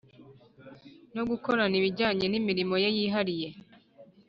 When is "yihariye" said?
2.97-3.49